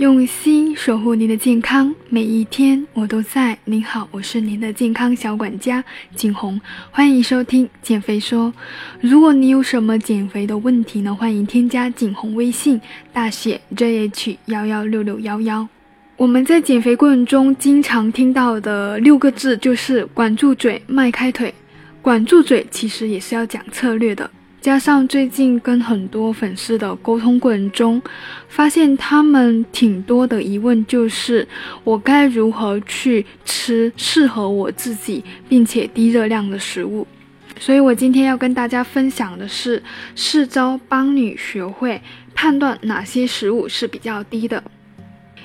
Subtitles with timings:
[0.00, 3.58] 用心守护您的健康，每一天我都在。
[3.66, 5.84] 您好，我是您的健康小管家
[6.14, 6.58] 景红，
[6.90, 8.50] 欢迎收听减肥说。
[9.02, 12.80] 如果你有什么减肥的问题呢，欢迎添加景红微信，
[13.12, 15.68] 大写 JH 幺幺六六幺幺。
[16.16, 21.52] 我们在减肥过程中经常听到的六个字就是管住嘴，迈开腿。
[22.00, 24.30] 管住嘴其实也是要讲策略的。
[24.60, 28.00] 加上最近跟很多粉丝的沟通过程中，
[28.48, 31.48] 发现他们挺多的疑问，就是
[31.82, 37.06] 我该如何去吃适合我自己并且低热量的食物。
[37.58, 39.82] 所以我今天要跟大家分享的是
[40.14, 42.00] 四招帮你学会
[42.34, 44.62] 判断哪些食物是比较低的。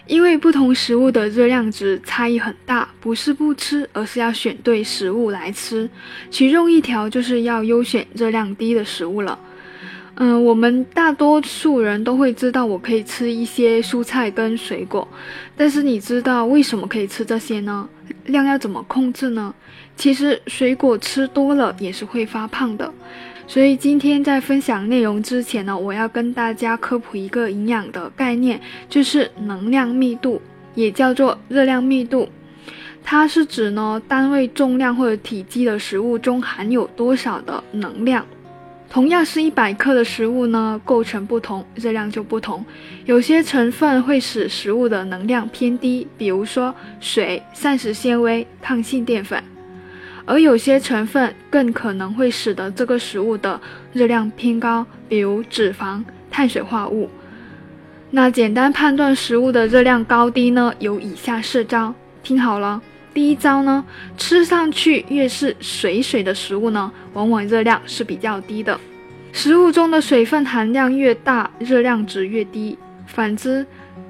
[0.07, 5.89] 因为不同食物的热量值差异很大，不是不吃，而是要选对食物来吃。
[6.29, 9.37] 其中一条就是要优选热量低的食物了。
[10.17, 15.05] 嗯，我们大多数人都会知道，我可以吃一些蔬菜跟水果，
[15.57, 17.89] 但是你知道为什么可以吃这些呢？
[18.25, 19.53] 量要怎么控制呢？
[19.97, 22.93] 其实水果吃多了也是会发胖的。
[23.47, 30.41] 所以今天在分享内容之前呢，我要跟大家科普一个营养的概念，就是能量密度，
[30.73, 32.27] 也叫做热量密度。
[33.03, 38.25] 它是指呢单位重量或者体积的食物中含有多少的能量。
[38.89, 42.65] 同样是一百克的食物呢，构成不同，热量就不同。
[43.05, 49.43] 有些成分会使食物的能量偏低，比如说水、膳食纤维、抗性淀粉。
[50.25, 53.59] 而有些成分更可能会使得这个食物的
[53.93, 57.09] 热量偏高，比如脂肪、碳水化物。
[58.11, 60.73] 那简单判断食物的热量高低呢？
[60.79, 62.81] 有以下四招，听好了。
[63.13, 63.85] 第一招呢，
[64.17, 68.79] 吃上去越是水水的食物呢，往往热量是比较低的。
[69.31, 72.77] 食物中的水分含量越大，热量值越低。
[73.05, 73.65] 反之，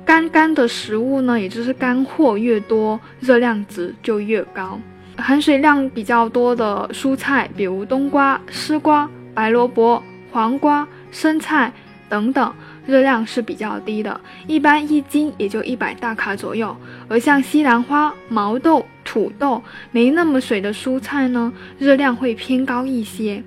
[0.05, 4.79] 干干的食物呢，也就是干货越多，热量值就越高。
[5.17, 10.01] 含水量比较多的蔬菜，比如冬瓜、丝瓜、白萝卜、
[10.31, 11.72] 黄瓜、生菜
[12.09, 12.53] 等等，
[12.85, 16.75] 热量是比较低的，一般一斤也就一百大卡左右。
[17.07, 23.44] 而像西兰花、毛豆、土豆，没那么水的蔬菜呢，热量会偏高一些。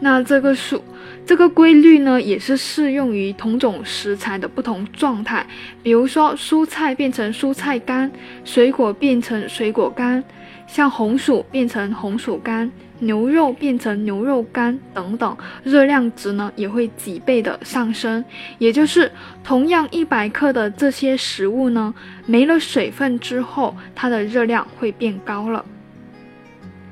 [0.00, 0.82] 那这个数。
[1.26, 5.44] 这个规律呢，也是适用于同种食材的不同状态。
[5.82, 8.08] 比如说，蔬菜变成蔬菜干，
[8.44, 10.22] 水果变成水果干，
[10.68, 12.70] 像红薯变成红薯干，
[13.00, 18.24] 牛肉变成牛肉干等等，热量值呢也会几倍的上升。
[18.58, 19.10] 也就是
[19.42, 21.92] 同样一百克的这些食物呢，
[22.26, 25.64] 没了水分之后，它的热量会变高了。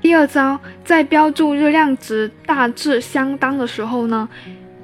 [0.05, 4.29] 第二招，在标注热量值大致相当的时候呢，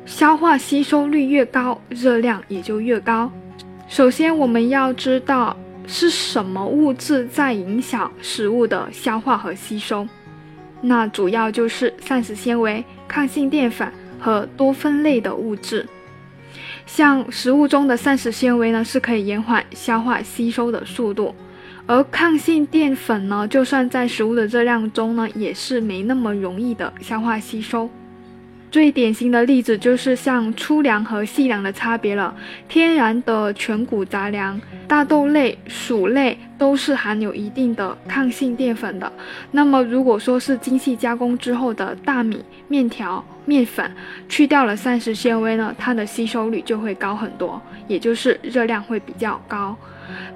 [0.06, 3.30] 消化吸收率越高，热量也就越高。
[3.86, 5.54] 首先，我们要知道
[5.86, 10.08] 是什么物质在影响食物的消化和吸收，
[10.80, 15.86] 那主要就是膳食纤维、抗性淀粉和多酚类的物质。
[16.86, 21.34] 像食物中的膳食纤维呢，是可以延缓消化吸收的速度。
[21.90, 27.90] 而抗性淀粉呢，就算在食物的热量中呢，也是没那么容易的消化吸收。
[28.70, 32.32] 最典型的例子就是像粗粮和细粮的差别了。
[32.68, 39.10] 天然的全谷杂粮、大豆类、薯类都是含有一定的抗性淀粉的。
[39.52, 43.90] 那么如果说是精细加工之后的大米、面条、面粉，
[44.28, 49.74] 去掉了膳食纤维呢，它的吸收率就会高很多，也就是热量会比较高。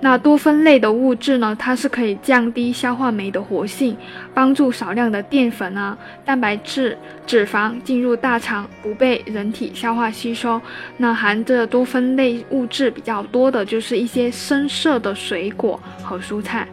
[0.00, 1.56] 那多酚类的物质呢？
[1.58, 3.96] 它是可以降低消化酶的活性，
[4.32, 6.96] 帮助少量的淀粉啊、蛋白质、
[7.26, 10.60] 脂肪进入大肠，不被人体消化吸收。
[10.98, 16.68] 那含着多酚类物质比较多的，就是一些深色的水果和蔬菜。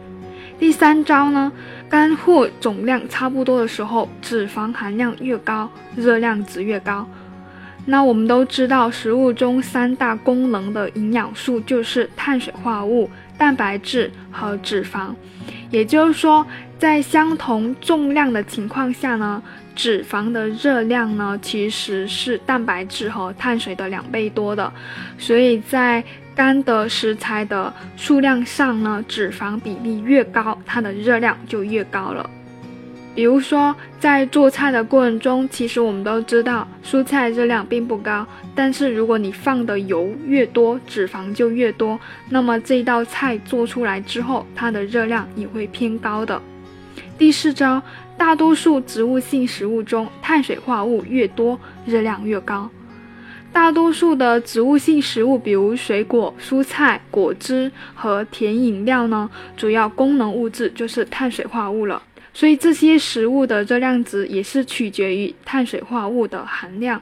[0.58, 1.50] 第三招呢，
[1.88, 7.08] 干货总量差不多的时候，脂肪含量越高，热量值越高。
[7.84, 15.12] 那我们都知道，食物中三大功能的营养素就是碳水化合物、蛋白质和脂肪。
[15.68, 16.46] 也就是说，
[16.78, 19.42] 在相同重量的情况下呢，
[19.74, 24.72] 脂肪的热量呢其实是蛋白质和碳水的两倍多的。
[25.18, 32.28] 所以在干的食材的数量上呢，脂肪比例越高，它的热量就越高了。
[33.14, 42.00] 比如说，在做菜的过程中，其实我们都知道蔬菜热量并不高，但是如果你放的油越多，脂肪就越多，
[42.30, 46.40] 那么这道菜做出来之后，它的热量也会偏高的。
[47.18, 47.82] 第四招，
[48.16, 52.70] 大多数植物性食物中，碳水化合物越多，热量越高。
[53.52, 62.02] 大多数的植物性食物，比如水果、蔬菜、果汁和甜饮料呢，主要功能物质就是碳水化合物了。
[62.34, 67.00] 所以这些食物的热量值也是取决于碳水化合物的含量。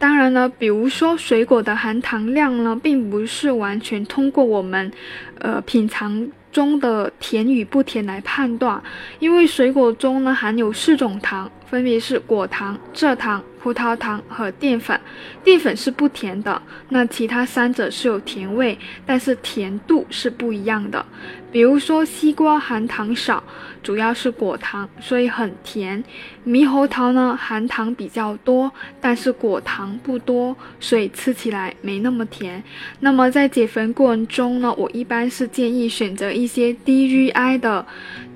[0.00, 4.90] 当然了，比如说水果的含糖量呢，并不是完全通过我们，
[5.38, 8.82] 呃，品尝中的甜与不甜来判断，
[9.20, 11.50] 因为水果中呢含有四种糖。
[11.66, 14.98] 分别是果糖、蔗糖、葡萄糖和淀粉。
[15.44, 21.04] 淀粉是不甜的，那其他三者是有甜味，但是甜度是不一样的。
[21.50, 23.42] 比如说，西瓜含糖少，
[23.82, 26.02] 主要是果糖，所以很甜；
[26.46, 28.70] 猕猴桃呢含糖比较多，
[29.00, 32.62] 但是果糖不多，所以吃起来没那么甜。
[33.00, 37.86] 那么在减肥过程中呢，我一般是建议选择一些低 GI 的，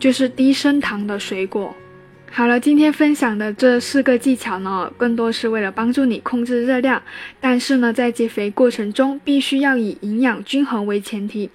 [0.00, 1.74] 就是低升糖的水果。
[2.34, 7.02] 好了，今天分享的这四个技巧呢，更多是为了帮助你控制热量。
[7.38, 11.50] 但是呢，在减肥过程中，必须要以营养均衡为前提。